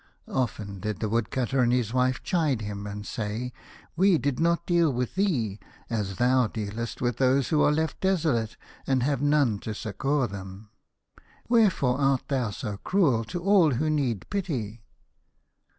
Often 0.33 0.79
did 0.79 0.99
the 0.99 1.07
Woodcutter 1.09 1.59
and 1.59 1.71
his 1.71 1.93
wife 1.93 2.23
chide 2.23 2.61
him, 2.61 2.87
and 2.87 3.05
say: 3.05 3.53
"We 3.95 4.17
did 4.17 4.39
not 4.39 4.65
deal 4.65 4.91
with 4.91 5.13
thee 5.13 5.59
as 5.91 6.15
thou 6.15 6.47
dealest 6.47 7.01
with 7.01 7.17
those 7.17 7.49
who 7.49 7.61
are 7.61 7.71
left 7.71 8.01
desolate, 8.01 8.57
and 8.87 9.03
have 9.03 9.21
none 9.21 9.59
to 9.59 9.75
succour 9.75 10.25
them. 10.25 10.71
Wherefore 11.47 11.99
art 11.99 12.23
thou 12.29 12.49
so 12.49 12.77
cruel 12.77 13.23
to 13.25 13.43
all 13.43 13.75
who 13.75 13.91
need 13.91 14.27
pity 14.31 14.81